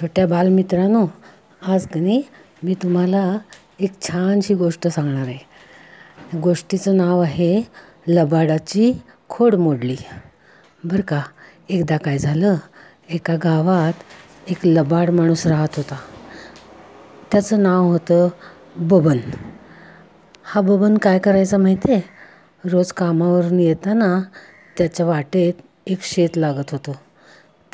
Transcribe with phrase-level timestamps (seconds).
[0.00, 1.06] छोट्या बालमित्रांनो
[1.66, 2.22] आज कनी नाही
[2.62, 3.38] मी तुम्हाला
[3.80, 5.38] एक छानशी गोष्ट सांगणार आहे.
[6.38, 7.62] गोष्टीचं नाव आहे
[8.08, 9.96] लबाडाची खोड मोडली.
[10.84, 11.22] बरं का?
[11.68, 12.56] एकदा काय झालं?
[13.10, 13.92] एका गावात
[14.48, 15.96] एक लबाड माणूस राहत होता.
[17.32, 18.28] त्याचं नाव होतं
[18.76, 19.18] बबन.
[20.44, 22.02] हा बबन काय करायचा माहिती आहे?
[22.68, 24.22] रोज कामावरून येताना
[24.78, 25.54] त्याच्या वाटेत
[25.86, 26.92] एक शेत लागत होतं.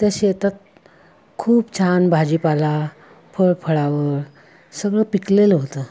[0.00, 0.50] त्या शेतात
[1.42, 2.72] खूप छान भाजीपाला
[3.34, 4.20] फळफळावळ
[4.72, 5.82] सगळं पिकलेलं होतं.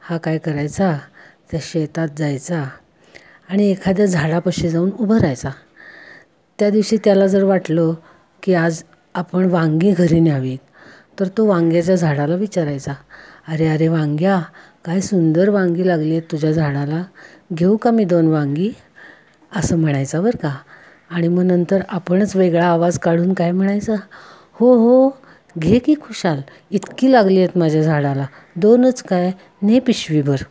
[0.00, 0.92] हा काय करायचा?
[1.50, 2.62] त्या शेतात जायचा
[3.48, 5.50] आणि एखाद्या झाडापाशी जाऊन उभं राहायचा.
[6.58, 7.92] त्या दिवशी त्याला जर वाटलं
[8.42, 8.82] की आज
[9.14, 10.58] आपण वांगी घरी न्यावीत
[11.20, 12.92] तर तो वांग्याच्या झाडाला विचारायचा
[13.48, 14.40] अरे अरे वांग्या
[14.84, 17.02] काय सुंदर वांगी लागली आहेत तुझ्या झाडाला.
[17.54, 18.70] घेऊ का मी दोन वांगी?
[19.52, 20.54] असं म्हणायचं बरं का.
[21.10, 23.94] आणि मग नंतर आपणच वेगळा आवाज काढून काय म्हणायचा?
[24.56, 25.16] हो हो.
[25.58, 26.40] घे की खुशाल.
[26.70, 28.26] इतकी लागली आहेत माझ्या झाडाला.
[28.56, 29.30] दोनच काय?
[29.62, 30.42] ने पिशवीभर.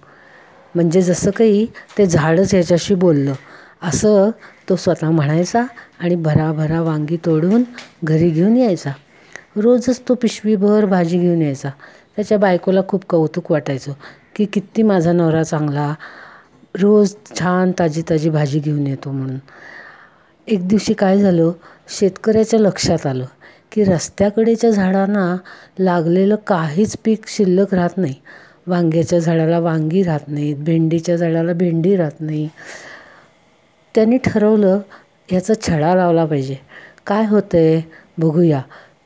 [0.76, 1.66] म्हणजे जसं काही
[1.98, 3.34] ते झाडच ह्याच्याशी बोललं.
[3.82, 4.30] असं
[4.70, 5.66] तो स्वतः म्हणायचा
[6.00, 7.64] आणि भराभरा वांगी तोडून
[8.04, 8.92] घरी घेऊन यायचा.
[9.56, 11.70] रोजच तो पिशवीभर भाजी घेऊन यायचा.
[12.16, 13.94] त्याच्या बायकोला खूप कौतुक वाटायचं
[14.36, 15.94] की किती माझा नवरा चांगला
[16.82, 19.38] रोज छान ताजी ताजी भाजी घेऊन येतो म्हणून.
[20.48, 21.52] एक दिवशी काय झालं?
[21.90, 23.26] शेतकऱ्याच्या लक्षात आलं.
[23.74, 25.36] की रस्त्याकडेच्या झाडांना
[25.80, 28.14] लागलेलं काहीच पीक शिल्लक राहत नाही.
[28.68, 32.48] वांग्याच्या झाडाला वांगी राहत नाहीत भेंडीच्या झाडाला भेंडी राहत नाही.
[33.96, 34.80] त्यांनी ठरवलं
[35.30, 36.56] ह्याचा छडा लावला पाहिजे.
[37.08, 37.82] काय होतं आहे
[38.18, 38.62] बघूया.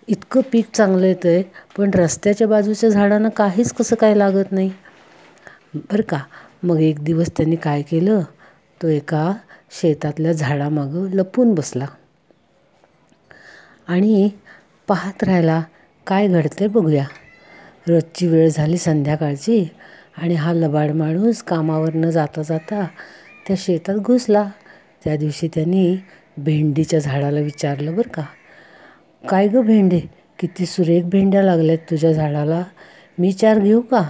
[0.07, 1.43] इतकं पीक चांगलं येतं आहे
[1.77, 4.71] पण रस्त्याच्या बाजूच्या झाडांना काहीच कसं काय लागत नाही?
[5.75, 6.19] बरं का?
[6.63, 8.21] मग एक दिवस त्यांनी काय केलं?
[8.81, 9.31] तो एका
[9.71, 11.85] शेतातल्या झाडामागं लपून बसला.
[13.87, 14.29] आणि
[14.87, 15.61] पाहत राहायला
[16.07, 17.05] काय घडते बघूया.
[17.87, 19.63] रोजची वेळ झाली संध्याकाळची
[20.17, 22.85] आणि हा लबाड माणूस कामावर न जाता जाता
[23.45, 24.43] त्या शेतात घुसला.
[25.03, 25.95] त्या दिवशी त्यांनी
[26.37, 28.23] भेंडीच्या झाडाला विचारलं बरं का
[29.23, 29.99] काय गं भेंडे
[30.39, 32.63] किती सुरेख भेंड्या लागल्यात तुझ्या झाडाला
[33.17, 34.01] मी चार घेऊ का?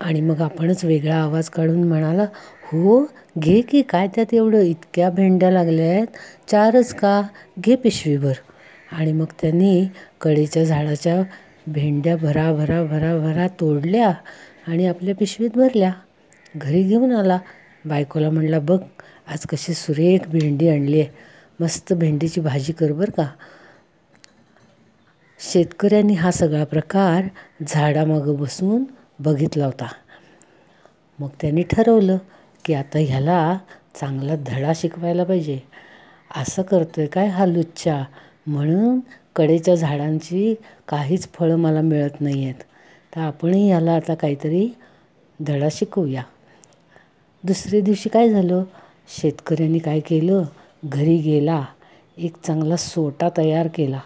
[0.00, 2.26] आणि मग आपणच वेगळा आवाज काढून म्हणाला
[2.64, 3.04] हो
[3.38, 6.16] घे की काय त्यात एवढं इतक्या भेंड्या लागल्या आहेत
[6.48, 7.20] चारच का?
[7.58, 8.32] घे पिशवीभर.
[8.92, 9.86] आणि मग त्यांनी
[10.20, 11.22] कडेच्या झाडाच्या
[11.66, 14.10] भेंड्या भरा भरा भरा भरा तोडल्या
[14.68, 15.92] आणि आपल्या पिशवीत भरल्या.
[16.54, 17.38] घरी घेऊन आला.
[17.84, 18.78] बायकोला म्हणला बघ
[19.26, 21.10] आज कशी सुरेख भेंडी आणली आहे.
[21.60, 23.26] मस्त भेंडीची भाजी कर बरं का.
[25.40, 27.24] शेतकऱ्यांनी हा सगळा प्रकार
[27.66, 28.84] झाडामागं बसून
[29.20, 29.88] बघितला होता.
[31.18, 32.16] मग त्यांनी ठरवलं
[32.64, 33.38] की आता ह्याला
[33.94, 35.58] चांगला धडा शिकवायला पाहिजे.
[36.36, 38.02] असं करतो आहे काय हा लुच्चा?
[38.46, 39.00] म्हणून
[39.36, 40.54] कडेच्या झाडांची
[40.88, 42.62] काहीच फळं मला मिळत नाही आहेत
[43.12, 44.68] तर आपणही ह्याला आता काहीतरी
[45.40, 46.22] धडा शिकवूया.
[47.44, 48.64] दुसऱ्या दिवशी काय झालं?
[49.08, 50.42] शेतकऱ्यांनी काय केलं?
[50.84, 51.64] घरी गेला
[52.18, 54.00] एक चांगला सोटा तयार केला.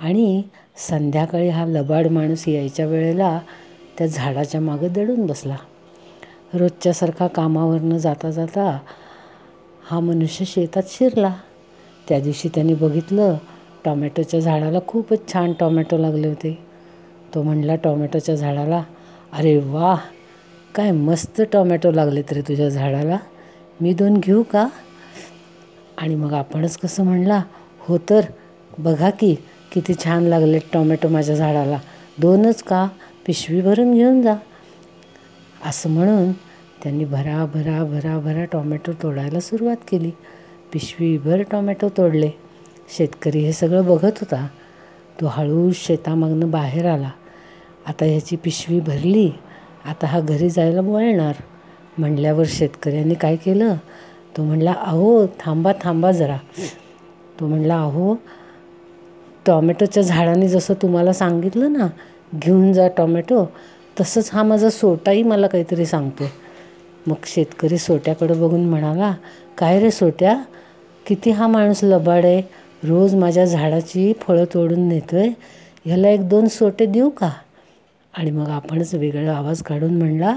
[0.00, 0.42] आणि
[0.88, 3.38] संध्याकाळी हा लबाड माणूस यायच्या वेळेला
[3.98, 5.56] त्या झाडाच्या मागं दडून बसला.
[6.54, 8.78] रोजच्यासारखा कामावरनं जाता जाता
[9.82, 11.32] हा मनुष्य शेतात शिरला.
[12.10, 13.36] त्या दिवशी त्यांनी बघितलं
[13.84, 16.58] टॉमॅटोच्या झाडाला खूपच छान टॉमॅटो लागले होते.
[17.34, 18.82] तो म्हणला टॉमॅटोच्या झाडाला?
[19.32, 19.96] अरे वा
[20.74, 23.18] काय मस्त टॉमॅटो लागले तरी तुझ्या झाडाला.
[23.80, 24.68] मी दोन घेऊ का?
[25.98, 27.42] आणि मग आपणच कसं म्हणला
[27.80, 28.20] हो तर
[28.78, 29.34] बघा की
[29.72, 31.78] किती छान लागले टॉमॅटो माझ्या झाडाला.
[32.18, 32.88] दोनच का?
[33.26, 34.34] पिशवी भरून घेऊन जा.
[35.66, 36.32] असं म्हणून
[36.82, 40.10] त्यांनी भरा भरा भरा भरा टॉमॅटो तोडायला सुरुवात केली.
[40.72, 42.30] पिशवीभर टॉमॅटो तोडले.
[42.96, 44.46] शेतकरी हे सगळं बघत होता.
[45.20, 47.10] तो हळू शेतामागनं बाहेर आला.
[47.86, 49.30] आता ह्याची पिशवी भरली.
[49.84, 51.34] आता हा घरी जायला वळणार.
[51.98, 53.74] म्हणल्यावर शेतकऱ्यांनी काय केलं?
[54.36, 56.36] तो म्हणला अहो थांबा थांबा जरा.
[57.40, 58.14] तो म्हणला अहो
[59.46, 61.86] टॉमॅटोच्या झाडाने जसं तुम्हाला सांगितलं ना
[62.34, 63.44] घेऊन जा टॉमॅटो
[64.00, 66.24] तसंच हा माझा सोटाही मला काहीतरी सांगतो
[67.06, 69.14] मग शेतकरी सोट्याकडं बघून म्हणाला
[69.58, 70.42] काय रे सोट्या?
[71.06, 72.40] किती हा माणूस लबाड आहे
[72.82, 75.28] रोज माझ्या झाडाची फळं तोडून नेतो आहे
[75.84, 77.30] ह्याला एक दोन सोटे देऊ का?
[78.14, 80.36] आणि मग आपणच वेगळा आवाज काढून म्हणला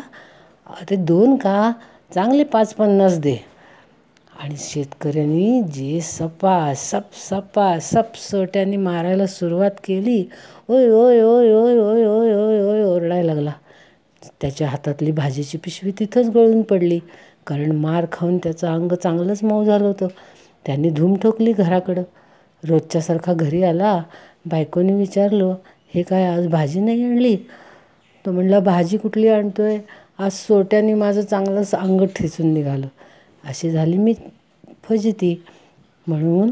[0.72, 1.72] अरे दोन का?
[2.12, 3.36] चांगले पाच पन्नास दे.
[4.34, 10.24] आणि शेतकऱ्यांनी जे सपा सप सपा सप सोट्यांनी मारायला सुरुवात केली
[10.70, 13.52] ओय ओय ओय ओय ओय ओय ओय ओय ओरडायला लागला.
[14.42, 17.00] त्याच्या हातातली भाजीची पिशवी तिथंच गळून पडली
[17.48, 20.08] कारण मार खाऊन त्याचं अंग चांगलंच मऊ झालं होतं.
[20.66, 22.04] त्यांनी धूम ठोकली घराकडं.
[22.64, 24.02] रोजच्यासारखा घरी आला.
[24.46, 25.56] बायकोने विचारलं
[25.96, 27.36] हे काय आज भाजी नाही आणली?
[28.26, 29.80] तो म्हणला भाजी कुठली आणतो आहे
[30.20, 32.88] आज सोट्याने माझं चांगलंच अंग ठेचून निघालं.
[33.44, 34.14] अशी झाली मी
[34.84, 35.36] फजिती.
[36.08, 36.52] म्हणून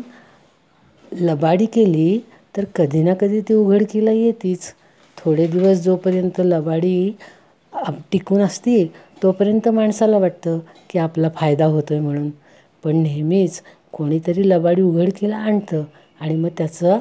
[1.12, 2.20] लबाडी केली
[2.58, 4.74] तर कधी ना कधी ती उघडकीला येतीच.
[5.18, 7.12] थोडे दिवस जोपर्यंत लबाडी
[8.12, 8.86] टिकून असते
[9.24, 10.60] तोपर्यंत माणसाला वाटतं
[10.90, 12.30] की आपला फायदा होतो आहे म्हणून.
[12.84, 13.62] पण नेहमीच
[13.94, 15.84] कोणीतरी लबाडी उघडकीला आणतं
[16.20, 16.98] आणि मग त्याचा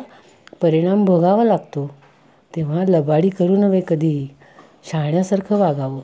[0.60, 1.90] परिणाम भोगावा लागतो.
[2.56, 4.28] तेव्हा लबाडी करू नये कधीही
[4.84, 6.00] शहाण्यासारखं वागावं.